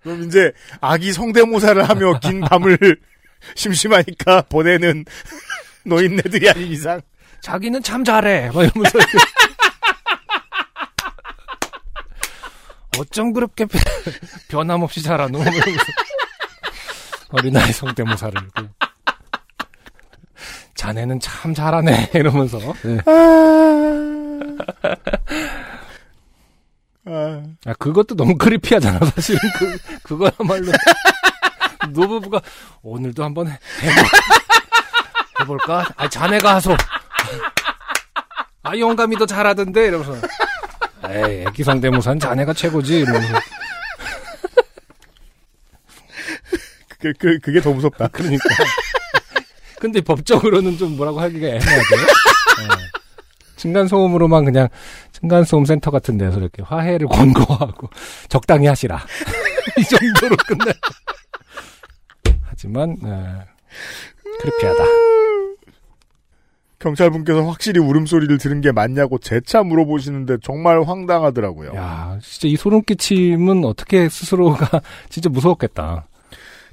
그럼 0.02 0.22
이제 0.24 0.52
아기 0.80 1.12
성대모사를 1.12 1.86
하며 1.88 2.18
긴 2.20 2.40
밤을 2.40 2.78
심심하니까 3.54 4.42
보내는 4.42 5.04
노인네들이 5.84 6.48
아닌 6.48 6.68
이상 6.72 7.00
자기는 7.42 7.82
참 7.82 8.02
잘해. 8.04 8.50
막 8.54 8.62
이러면서. 8.64 8.98
어쩜 12.98 13.32
그렇게 13.32 13.66
변- 13.66 13.82
변함없이 14.48 15.02
잘하노? 15.02 15.38
막 15.38 15.52
이러면서 15.54 15.84
어린아이 17.34 17.72
성대모사를. 17.72 18.40
그. 18.54 18.68
자네는 20.76 21.18
참 21.20 21.52
잘하네. 21.52 22.10
이러면서. 22.14 22.58
네. 22.82 22.98
아, 27.06 27.42
아, 27.66 27.72
그것도 27.78 28.14
너무 28.14 28.36
크리피하잖아, 28.38 28.98
사실은. 29.06 29.40
그, 29.58 29.78
그거야말로. 30.04 30.72
노부부가, 31.90 32.40
오늘도 32.82 33.22
한번 33.22 33.48
해, 33.48 33.58
해볼, 33.82 34.04
해볼 35.40 35.58
까? 35.58 35.84
아, 35.96 36.08
자네가 36.08 36.54
하소. 36.54 36.76
아, 38.62 38.78
영감이 38.78 39.16
더 39.18 39.26
잘하던데? 39.26 39.86
이러면서. 39.86 40.26
에이, 41.10 41.44
애기 41.46 41.62
성대모사는 41.62 42.20
자네가 42.20 42.54
최고지? 42.54 43.00
이러면서. 43.00 43.34
그, 47.04 47.12
그, 47.18 47.38
그게 47.38 47.60
더 47.60 47.72
무섭다. 47.72 48.08
그러니까. 48.08 48.44
근데 49.78 50.00
법적으로는 50.00 50.78
좀 50.78 50.96
뭐라고 50.96 51.20
하기가 51.20 51.46
애매하죠. 51.46 51.96
네. 51.98 52.74
층간소음으로만 53.56 54.46
그냥 54.46 54.68
층간소음 55.12 55.66
센터 55.66 55.90
같은 55.90 56.16
데서 56.16 56.38
이렇게 56.38 56.62
화해를 56.62 57.08
권고하고 57.08 57.90
적당히 58.28 58.66
하시라. 58.66 59.04
이 59.78 59.82
정도로 59.82 60.36
끝내. 60.46 60.72
하지만, 62.48 62.96
네. 63.02 63.10
크리피하다. 64.40 64.84
경찰분께서 66.78 67.42
확실히 67.42 67.80
울음소리를 67.80 68.36
들은 68.38 68.60
게 68.60 68.70
맞냐고 68.70 69.18
재차 69.18 69.62
물어보시는데 69.62 70.36
정말 70.42 70.82
황당하더라고요. 70.82 71.74
야, 71.74 72.18
진짜 72.22 72.48
이 72.48 72.56
소름 72.56 72.82
끼침은 72.82 73.64
어떻게 73.64 74.08
스스로가 74.08 74.82
진짜 75.08 75.30
무서웠겠다. 75.30 76.06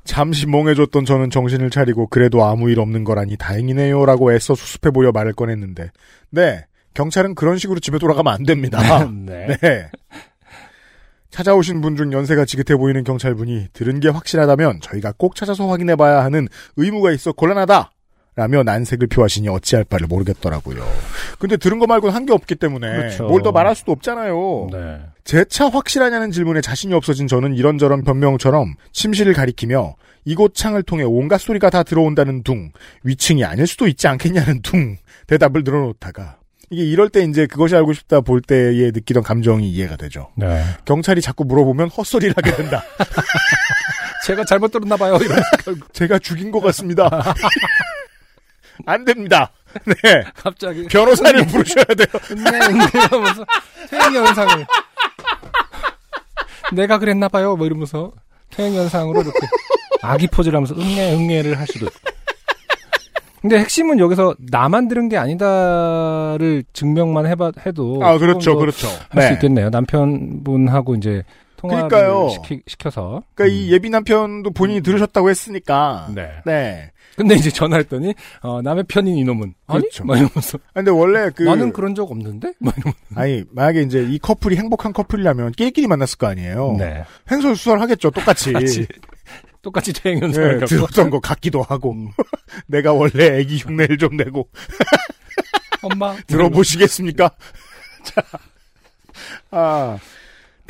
잠시 0.04 0.48
멍해졌던 0.48 1.06
저는 1.06 1.30
정신을 1.30 1.70
차리고 1.70 2.08
그래도 2.08 2.44
아무 2.44 2.70
일 2.70 2.80
없는 2.80 3.04
거라니 3.04 3.38
다행이네요 3.38 4.06
라고 4.06 4.34
애써 4.34 4.56
수습해보려 4.56 5.12
말을 5.12 5.34
꺼냈는데 5.34 5.92
네 6.32 6.66
경찰은 6.94 7.36
그런 7.36 7.58
식으로 7.58 7.80
집에 7.80 7.98
돌아가면 8.00 8.34
안 8.34 8.44
됩니다. 8.44 8.80
네. 9.10 9.58
네. 9.62 9.90
찾아오신 11.30 11.80
분 11.80 11.96
중 11.96 12.12
연세가 12.12 12.44
지긋해 12.46 12.78
보이는 12.78 13.04
경찰분이 13.06 13.68
들은 13.72 14.00
게 14.02 14.10
확실하다면 14.10 14.82
저희가 14.82 15.14
꼭 15.18 15.36
찾아서 15.36 15.68
확인해봐야 15.70 16.24
하는 16.26 16.48
의무가 16.76 17.12
있어 17.12 17.32
곤란하다. 17.32 17.92
라며 18.36 18.64
난색을 18.64 19.08
표하시니 19.08 19.50
어찌할 19.50 19.84
바를 19.84 20.08
모르겠더라고요. 20.08 20.88
근데 21.40 21.58
들은 21.58 21.80
거 21.80 21.86
말고는 21.88 22.16
한 22.16 22.26
게 22.26 22.32
없기 22.34 22.56
때문에 22.56 22.88
그렇죠. 22.88 23.26
뭘더 23.28 23.52
말할 23.52 23.76
수도 23.76 23.92
없잖아요. 23.92 24.70
네. 24.72 25.00
재차 25.26 25.68
확실하냐는 25.70 26.32
질문에 26.32 26.62
자신이 26.62 26.94
없어진 26.94 27.28
저는 27.28 27.56
이런저런 27.56 28.04
변명처럼 28.04 28.76
침실을 28.94 29.34
가리키며 29.34 29.96
이곳 30.24 30.54
창을 30.56 30.84
통해 30.84 31.04
온갖 31.04 31.40
소리가 31.40 31.70
다 31.72 31.84
들어온다는 31.84 32.44
둥, 32.44 32.72
위층이 33.04 33.44
아닐 33.44 33.68
수도 33.68 33.88
있지 33.88 34.08
않겠냐는 34.08 34.62
둥 34.62 34.98
대답을 35.28 35.64
늘어놓다가 35.66 36.38
이게 36.70 36.84
이럴 36.86 37.10
때 37.10 37.24
이제 37.24 37.48
그것이 37.48 37.76
알고 37.76 37.92
싶다 37.92 38.22
볼 38.22 38.40
때에 38.42 38.92
느끼던 38.92 39.24
감정이 39.24 39.70
이해가 39.70 39.98
되죠. 39.98 40.30
네. 40.38 40.64
경찰이 40.86 41.20
자꾸 41.22 41.44
물어보면 41.44 41.90
헛소리를 41.90 42.34
하게 42.38 42.56
된다. 42.56 42.82
제가 44.26 44.46
잘못 44.46 44.72
들었나 44.72 44.96
봐요. 44.96 45.18
제가 45.92 46.20
죽인 46.20 46.52
것 46.52 46.62
같습니다. 46.62 47.10
안 48.86 49.06
됩니다. 49.06 49.52
네. 49.86 50.24
갑자기 50.36 50.86
변호사를 50.88 51.46
부르셔야 51.48 51.86
돼요. 51.86 52.08
은네 52.32 52.66
은네 52.66 52.86
하면서 53.10 53.46
퇴행 53.90 54.14
현상을 54.16 54.66
내가 56.74 56.98
그랬나 57.00 57.28
봐요 57.28 57.56
뭐 57.56 57.66
이러면서 57.66 58.12
퇴행 58.50 58.74
현상으로 58.76 59.22
이렇게 59.22 59.40
아기 60.02 60.28
포즈를 60.28 60.58
하면서 60.58 60.74
응애 60.76 61.14
응애를 61.16 61.60
할 61.60 61.68
수도 61.68 61.86
있고. 61.86 61.96
근데 63.42 63.58
핵심은 63.58 63.98
여기서 64.00 64.36
나만 64.38 64.88
들은 64.88 65.10
게 65.10 65.18
아니다를 65.18 66.64
증명만 66.74 67.26
해봐 67.26 67.54
해도 67.66 68.00
아, 68.04 68.18
그렇죠, 68.20 68.52
할 68.52 68.60
그렇죠. 68.60 68.88
수 68.88 69.00
네. 69.16 69.32
있겠네요 69.34 69.70
남편분하고 69.72 70.94
이제 70.96 71.24
통화를 71.58 71.88
그러니까요. 71.90 72.30
시키, 72.30 72.62
시켜서 72.68 73.24
그러니까 73.34 73.56
이 73.58 73.72
예비 73.72 73.90
남편도 73.90 74.52
본인이 74.52 74.82
들으셨다고 74.82 75.30
했으니까. 75.30 76.10
네. 76.14 76.30
네. 76.46 76.92
근데 77.16 77.36
이제 77.36 77.50
전화했더니 77.50 78.14
어, 78.42 78.62
남의 78.62 78.86
편인 78.88 79.16
이놈은. 79.18 79.54
그렇죠. 79.68 80.04
아니 80.04 80.08
막 80.08 80.16
이러면서. 80.18 80.58
아, 80.58 80.72
근데 80.76 80.92
원래 80.92 81.30
그 81.36 81.44
나는 81.44 81.72
그런 81.74 81.94
적 81.96 82.10
없는데? 82.12 82.54
막 82.60 82.76
이러면서. 82.78 83.00
아니 83.16 83.44
만약에 83.52 83.82
이제 83.82 84.08
이 84.10 84.18
커플이 84.20 84.56
행복한 84.58 84.94
커플이라면 84.94 85.52
끼리끼리 85.54 85.88
만났을 85.88 86.18
거 86.18 86.28
아니에요. 86.28 86.76
네. 86.80 87.04
횡설수설 87.32 87.82
하겠죠. 87.82 88.12
똑같이. 88.12 88.54
같이. 88.54 88.88
똑같이 89.62 89.94
퇴행 89.94 90.20
현상을 90.22 90.48
예, 90.48 90.54
겪고. 90.56 90.66
들었던 90.66 91.10
것 91.10 91.20
같기도 91.22 91.62
하고. 91.62 91.96
내가 92.68 92.94
원래 92.94 93.40
애기 93.40 93.58
흉내를 93.58 93.98
좀 93.98 94.18
내고. 94.18 94.50
엄마? 95.84 96.16
들어보시겠습니까? 96.28 97.30
자, 98.04 98.24
아 99.52 100.00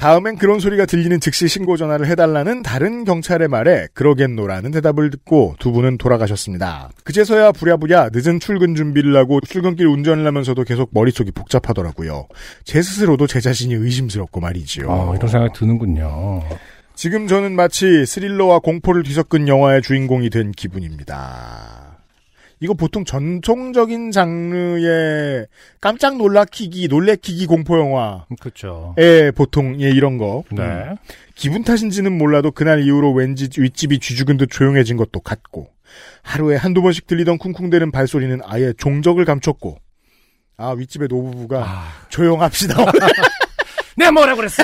다음엔 0.01 0.37
그런 0.37 0.59
소리가 0.59 0.87
들리는 0.87 1.19
즉시 1.19 1.47
신고 1.47 1.77
전화를 1.77 2.07
해달라는 2.07 2.63
다른 2.63 3.05
경찰의 3.05 3.47
말에 3.47 3.87
그러겠노라는 3.93 4.71
대답을 4.71 5.11
듣고 5.11 5.53
두 5.59 5.71
분은 5.71 5.99
돌아가셨습니다. 5.99 6.89
그제서야 7.03 7.51
부랴부랴 7.51 8.09
늦은 8.11 8.39
출근 8.39 8.73
준비를 8.73 9.15
하고 9.15 9.39
출근길 9.41 9.85
운전을 9.85 10.25
하면서도 10.25 10.63
계속 10.63 10.89
머릿속이 10.91 11.29
복잡하더라고요. 11.29 12.27
제 12.63 12.81
스스로도 12.81 13.27
제 13.27 13.39
자신이 13.41 13.75
의심스럽고 13.75 14.41
말이지요. 14.41 14.91
아, 14.91 15.15
이런 15.15 15.29
생각이 15.29 15.53
드는군요. 15.53 16.41
지금 16.95 17.27
저는 17.27 17.55
마치 17.55 18.03
스릴러와 18.03 18.57
공포를 18.57 19.03
뒤섞은 19.03 19.47
영화의 19.47 19.83
주인공이 19.83 20.31
된 20.31 20.51
기분입니다. 20.51 21.80
이거 22.61 22.75
보통 22.75 23.03
전통적인 23.03 24.11
장르의 24.11 25.47
깜짝 25.81 26.17
놀라키기, 26.17 26.87
놀래키기 26.87 27.47
공포 27.47 27.79
영화에 27.79 28.21
그렇죠. 28.39 28.95
보통 29.35 29.81
예 29.81 29.89
이런 29.89 30.19
거. 30.19 30.43
네. 30.51 30.61
음. 30.61 30.95
기분 31.33 31.63
탓인지는 31.63 32.15
몰라도 32.15 32.51
그날 32.51 32.83
이후로 32.83 33.13
왠지 33.13 33.49
윗집이 33.57 33.97
쥐죽은 33.99 34.37
듯 34.37 34.49
조용해진 34.51 34.95
것도 34.95 35.21
같고 35.21 35.69
하루에 36.21 36.55
한두 36.55 36.83
번씩 36.83 37.07
들리던 37.07 37.39
쿵쿵대는 37.39 37.91
발소리는 37.91 38.41
아예 38.45 38.73
종적을 38.77 39.25
감췄고 39.25 39.79
아 40.57 40.69
윗집의 40.69 41.07
노부부가 41.09 41.63
아, 41.65 41.87
조용합시다. 42.09 42.75
내가 43.97 44.11
뭐라 44.11 44.35
그랬어? 44.35 44.61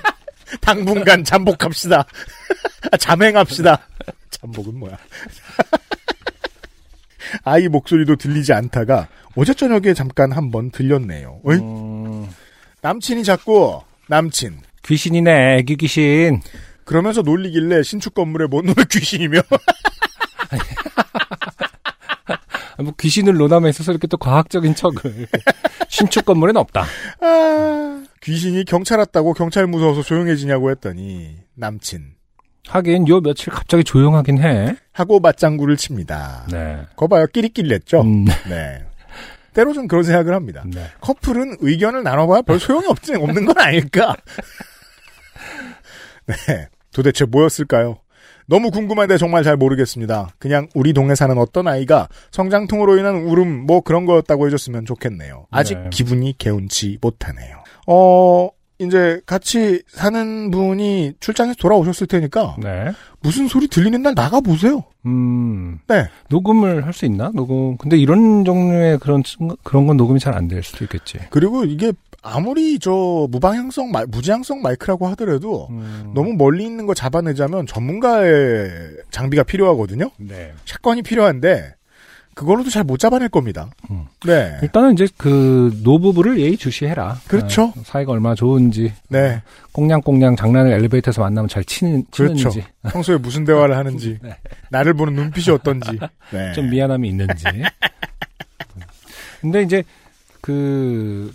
당분간 0.62 1.22
잠복합시다. 1.22 2.06
아, 2.92 2.96
잠행합시다. 2.96 3.78
잠복은 4.30 4.78
뭐야? 4.78 4.96
아이 7.44 7.68
목소리도 7.68 8.16
들리지 8.16 8.52
않다가 8.52 9.08
어제 9.36 9.54
저녁에 9.54 9.94
잠깐 9.94 10.32
한번 10.32 10.70
들렸네요. 10.70 11.40
어이? 11.44 11.56
음, 11.58 12.28
남친이 12.82 13.24
자꾸 13.24 13.80
남친 14.08 14.60
귀신이네, 14.84 15.58
애기 15.58 15.76
귀신. 15.76 16.40
그러면서 16.84 17.22
놀리길래 17.22 17.82
신축 17.82 18.14
건물에 18.14 18.46
못 18.46 18.64
놀 18.64 18.74
귀신이며 18.90 19.40
아, 19.40 20.56
뭐 22.82 22.92
귀신을 22.98 23.34
있어서 23.70 23.90
이렇게 23.92 24.06
또 24.06 24.16
과학적인 24.16 24.74
척을. 24.74 25.26
신축 25.88 26.24
건물엔 26.24 26.56
없다. 26.56 26.84
아, 27.20 28.04
귀신이 28.22 28.64
경찰 28.64 28.98
왔다고 28.98 29.32
경찰 29.34 29.66
무서워서 29.66 30.02
조용해지냐고 30.02 30.70
했더니 30.70 31.36
남친 31.54 32.15
하긴 32.68 33.08
요 33.08 33.20
며칠 33.20 33.52
갑자기 33.52 33.84
조용하긴 33.84 34.42
해. 34.42 34.76
하고 34.92 35.20
맞장구를 35.20 35.76
칩니다. 35.76 36.46
네. 36.50 36.80
거 36.96 37.06
봐요 37.06 37.26
끼리끼리했죠. 37.26 38.00
음, 38.02 38.24
네. 38.48 38.84
때로 39.54 39.72
좀 39.72 39.88
그런 39.88 40.02
생각을 40.04 40.34
합니다. 40.34 40.64
네. 40.66 40.86
커플은 41.00 41.56
의견을 41.60 42.02
나눠봐야 42.02 42.42
별 42.42 42.58
소용이 42.60 42.86
없지, 42.88 43.14
없는 43.14 43.46
건 43.46 43.58
아닐까? 43.58 44.14
네. 46.26 46.68
도대체 46.92 47.24
뭐였을까요? 47.24 47.98
너무 48.48 48.70
궁금한데 48.70 49.18
정말 49.18 49.42
잘 49.42 49.56
모르겠습니다. 49.56 50.28
그냥 50.38 50.68
우리 50.74 50.92
동네 50.92 51.14
사는 51.14 51.36
어떤 51.36 51.66
아이가 51.66 52.08
성장통으로 52.30 52.96
인한 52.98 53.16
울음 53.24 53.66
뭐 53.66 53.80
그런 53.80 54.06
거였다고 54.06 54.46
해줬으면 54.46 54.84
좋겠네요. 54.86 55.46
아직 55.50 55.78
네. 55.78 55.90
기분이 55.90 56.36
개운치 56.38 56.98
못하네요. 57.00 57.64
어, 57.88 58.48
이제 58.78 59.20
같이 59.26 59.82
사는 59.88 60.50
분이 60.50 61.14
출장에서 61.20 61.56
돌아오셨을 61.58 62.06
테니까 62.06 62.56
네. 62.62 62.92
무슨 63.20 63.48
소리 63.48 63.68
들리는 63.68 64.02
날 64.02 64.14
나가 64.14 64.40
보세요. 64.40 64.84
음, 65.06 65.78
네. 65.88 66.08
녹음을 66.28 66.84
할 66.84 66.92
수 66.92 67.06
있나? 67.06 67.30
녹음. 67.34 67.76
근데 67.78 67.96
이런 67.96 68.44
종류의 68.44 68.98
그런, 68.98 69.22
친- 69.22 69.48
그런 69.62 69.86
건 69.86 69.96
녹음이 69.96 70.20
잘 70.20 70.34
안 70.34 70.48
될 70.48 70.62
수도 70.62 70.84
있겠지. 70.84 71.18
그리고 71.30 71.64
이게 71.64 71.92
아무리 72.22 72.78
저 72.78 73.26
무방향성, 73.30 73.90
마- 73.92 74.04
무지향성 74.06 74.60
마이크라고 74.60 75.06
하더라도 75.08 75.68
음, 75.70 76.10
너무 76.14 76.34
멀리 76.34 76.64
있는 76.64 76.84
거 76.86 76.92
잡아내자면 76.92 77.66
전문가의 77.66 78.96
장비가 79.10 79.42
필요하거든요. 79.44 80.10
네. 80.18 80.52
샷건이 80.64 81.02
필요한데 81.02 81.74
그걸로도 82.36 82.68
잘 82.68 82.84
못 82.84 82.98
잡아낼 83.00 83.30
겁니다. 83.30 83.70
음. 83.90 84.04
네, 84.26 84.58
일단은 84.62 84.92
이제 84.92 85.08
그 85.16 85.74
노부부를 85.82 86.38
예의주시해라. 86.38 87.16
그렇죠. 87.26 87.72
아, 87.74 87.80
사이가 87.82 88.12
얼마나 88.12 88.34
좋은지. 88.34 88.92
네, 89.08 89.40
꽁냥꽁냥 89.72 90.36
장난을 90.36 90.70
엘리베이터에서 90.72 91.22
만나면 91.22 91.48
잘 91.48 91.64
치는, 91.64 92.04
그렇죠. 92.12 92.50
치는지. 92.50 92.64
평소에 92.90 93.16
무슨 93.16 93.44
대화를 93.46 93.74
하는지, 93.78 94.18
네. 94.22 94.36
나를 94.70 94.92
보는 94.92 95.14
눈빛이 95.14 95.52
어떤지. 95.54 95.98
네, 96.30 96.52
좀 96.52 96.68
미안함이 96.68 97.08
있는지. 97.08 97.44
근데 99.40 99.62
이제 99.62 99.82
그 100.42 101.32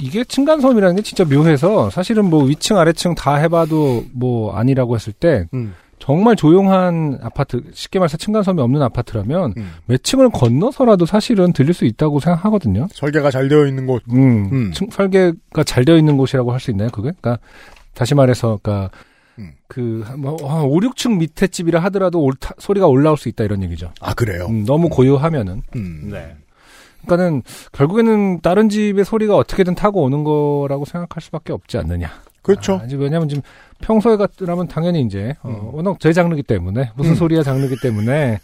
이게 0.00 0.24
층간소음이라는 0.24 0.96
게 0.96 1.02
진짜 1.02 1.24
묘해서 1.24 1.90
사실은 1.90 2.24
뭐 2.24 2.42
위층 2.44 2.76
아래층 2.76 3.14
다 3.14 3.36
해봐도 3.36 4.04
뭐 4.12 4.54
아니라고 4.56 4.96
했을 4.96 5.12
때 5.12 5.46
음, 5.54 5.74
정말 6.08 6.36
조용한 6.36 7.18
아파트 7.22 7.60
쉽게 7.74 7.98
말해서 7.98 8.16
층간소음이 8.16 8.62
없는 8.62 8.80
아파트라면 8.80 9.52
음. 9.58 9.72
몇 9.84 10.02
층을 10.02 10.30
건너서라도 10.30 11.04
사실은 11.04 11.52
들릴 11.52 11.74
수 11.74 11.84
있다고 11.84 12.18
생각하거든요. 12.18 12.88
설계가 12.92 13.30
잘 13.30 13.48
되어 13.50 13.66
있는 13.66 13.86
곳. 13.86 14.02
음, 14.10 14.48
음. 14.50 14.72
층- 14.72 14.88
설계가 14.90 15.64
잘 15.66 15.84
되어 15.84 15.98
있는 15.98 16.16
곳이라고 16.16 16.50
할 16.50 16.60
수 16.60 16.70
있나요? 16.70 16.88
그게? 16.88 17.12
그러니까 17.20 17.38
다시 17.92 18.14
말해서 18.14 18.58
그러니까 18.62 18.90
음. 19.38 19.52
그, 19.68 20.02
뭐, 20.16 20.38
한 20.50 20.62
5, 20.62 20.80
6층 20.80 21.18
밑에 21.18 21.46
집이라 21.46 21.78
하더라도 21.80 22.22
올- 22.22 22.32
타- 22.40 22.54
소리가 22.58 22.86
올라올 22.86 23.18
수 23.18 23.28
있다 23.28 23.44
이런 23.44 23.62
얘기죠. 23.64 23.92
아 24.00 24.14
그래요. 24.14 24.46
음, 24.48 24.64
너무 24.64 24.88
고요하면은. 24.88 25.60
음. 25.76 26.08
네. 26.10 26.34
그러니까는 27.04 27.42
결국에는 27.72 28.40
다른 28.40 28.70
집의 28.70 29.04
소리가 29.04 29.36
어떻게든 29.36 29.74
타고 29.74 30.04
오는 30.04 30.24
거라고 30.24 30.86
생각할 30.86 31.20
수밖에 31.20 31.52
없지 31.52 31.76
않느냐. 31.76 32.10
그렇죠. 32.48 32.80
아, 32.82 32.84
이제 32.86 32.96
왜냐하면 32.96 33.28
지금 33.28 33.42
평소에 33.80 34.16
같으면 34.16 34.66
당연히 34.68 35.02
이제 35.02 35.34
어, 35.42 35.48
음. 35.50 35.74
워낙 35.74 36.00
제 36.00 36.12
장르기 36.12 36.42
때문에 36.42 36.90
무슨 36.96 37.12
음. 37.12 37.16
소리야 37.16 37.42
장르기 37.42 37.76
때문에 37.80 38.40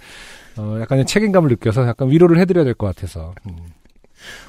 어, 0.57 0.79
약간의 0.81 1.07
책임감을 1.07 1.49
느껴서 1.51 1.87
약간 1.89 2.11
위로를 2.11 2.39
해드려야 2.39 2.65
될 2.65 2.75
것 2.75 2.87
같아서. 2.95 3.35
음, 3.47 3.57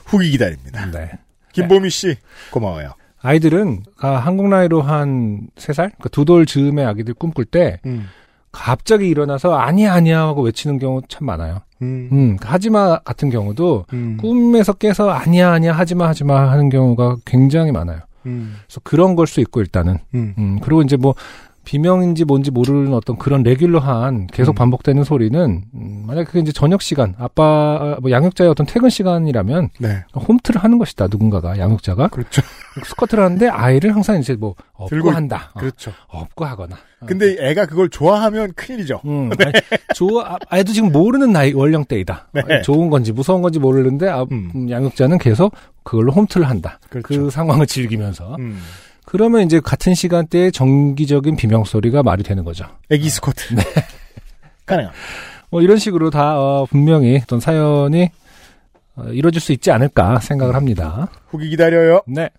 후기 0.05 0.29
기다립니다. 0.31 0.85
네. 0.91 1.11
김보미 1.53 1.89
씨 1.89 2.15
고마워요. 2.51 2.93
아이들은 3.21 3.83
아, 3.99 4.09
한국 4.09 4.49
나이로 4.49 4.81
한 4.83 5.47
3살? 5.55 5.93
그두 6.01 6.25
돌 6.25 6.45
즈음의 6.45 6.85
아기들 6.85 7.13
꿈꿀 7.15 7.45
때 7.45 7.79
음, 7.85 8.07
갑자기 8.51 9.07
일어나서 9.09 9.55
아니야 9.55 9.93
아니야 9.93 10.19
하고 10.21 10.43
외치는 10.43 10.77
경우 10.79 11.01
참 11.09 11.25
많아요. 11.25 11.61
음, 11.81 12.09
음, 12.11 12.37
하지마 12.41 12.99
같은 12.99 13.29
경우도 13.29 13.85
음, 13.93 14.17
꿈에서 14.21 14.73
깨서 14.73 15.09
아니야 15.09 15.51
아니야 15.53 15.73
하지마 15.73 16.07
하지마 16.09 16.51
하는 16.51 16.69
경우가 16.69 17.17
굉장히 17.25 17.71
많아요. 17.71 18.01
음, 18.25 18.55
그래서 18.65 18.79
그런 18.83 19.15
걸 19.15 19.27
수 19.27 19.39
있고 19.41 19.61
일단은 19.61 19.97
음. 20.13 20.33
음 20.37 20.59
그리고 20.61 20.81
이제 20.81 20.97
뭐 20.97 21.15
비명인지 21.65 22.23
뭔지 22.25 22.51
모르는 22.51 22.93
어떤 22.93 23.17
그런 23.17 23.43
레귤러한 23.43 24.27
계속 24.27 24.53
음. 24.53 24.55
반복되는 24.55 25.03
소리는 25.03 25.63
음, 25.73 26.03
만약 26.07 26.25
그게 26.25 26.39
이제 26.39 26.51
저녁 26.51 26.81
시간 26.81 27.15
아빠 27.17 27.97
뭐 28.01 28.11
양육자의 28.11 28.49
어떤 28.49 28.65
퇴근 28.65 28.89
시간이라면 28.89 29.69
네, 29.79 30.03
홈트를 30.15 30.63
하는 30.63 30.77
것이다 30.77 31.07
누군가가 31.09 31.57
양육자가 31.57 32.07
그렇죠. 32.09 32.41
스쿼트를 32.85 33.23
하는데 33.23 33.47
아이를 33.49 33.93
항상 33.95 34.19
이제 34.19 34.35
뭐 34.35 34.55
업고 34.73 34.89
들고 34.89 35.09
있- 35.11 35.15
한다 35.15 35.51
어, 35.55 35.59
그렇죠. 35.59 35.91
업고 36.07 36.45
하거나 36.45 36.75
어. 37.01 37.05
근데 37.05 37.35
애가 37.39 37.65
그걸 37.65 37.89
좋아하면 37.89 38.53
큰일이죠. 38.55 39.01
음, 39.05 39.29
아니, 39.43 39.51
좋아, 39.93 40.33
아, 40.33 40.37
아이도 40.49 40.71
지금 40.71 40.91
모르는 40.91 41.31
나이, 41.33 41.51
연령대이다. 41.51 42.29
네. 42.31 42.41
아, 42.49 42.61
좋은 42.61 42.89
건지 42.89 43.11
무서운 43.11 43.41
건지 43.41 43.59
모르는데, 43.59 44.07
아, 44.07 44.23
음. 44.31 44.49
음, 44.55 44.69
양육자는 44.69 45.17
계속 45.17 45.53
그걸로 45.83 46.13
홈트를 46.13 46.49
한다. 46.49 46.79
그 46.89 47.01
그렇죠. 47.01 47.29
상황을 47.29 47.67
즐기면서. 47.67 48.37
음. 48.39 48.59
그러면 49.05 49.43
이제 49.43 49.59
같은 49.59 49.93
시간대에 49.93 50.51
정기적인 50.51 51.35
비명 51.35 51.63
소리가 51.63 52.03
말이 52.03 52.23
되는 52.23 52.43
거죠. 52.43 52.65
애기 52.89 53.09
스쿼트. 53.09 53.55
네. 53.55 53.63
가능합니다. 54.65 54.99
뭐 55.49 55.61
이런 55.61 55.77
식으로 55.77 56.09
다, 56.09 56.39
어, 56.39 56.65
분명히 56.69 57.19
어떤 57.21 57.39
사연이 57.39 58.09
어, 58.95 59.05
이루어질 59.11 59.41
수 59.41 59.51
있지 59.51 59.71
않을까 59.71 60.19
생각을 60.19 60.55
합니다. 60.55 61.07
후기 61.27 61.49
기다려요. 61.49 62.01
네. 62.07 62.29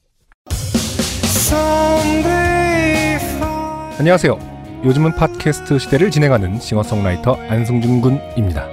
안녕하세요. 3.98 4.56
요즘은 4.84 5.14
팟캐스트 5.14 5.78
시대를 5.78 6.10
진행하는 6.10 6.60
싱어송라이터 6.60 7.34
안승준 7.48 8.00
군입니다. 8.00 8.68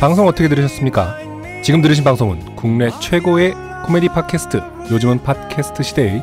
방송 0.00 0.26
어떻게 0.26 0.48
들으셨습니까? 0.48 1.18
지금 1.62 1.82
들으신 1.82 2.04
방송은 2.04 2.56
국내 2.56 2.88
최고의 3.00 3.54
코미디 3.84 4.08
팟캐스트 4.08 4.62
요즘은 4.90 5.22
팟캐스트 5.22 5.82
시대의 5.82 6.22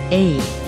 A. 0.11 0.60